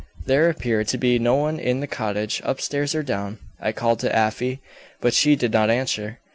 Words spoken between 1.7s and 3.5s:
the cottage, upstairs or down.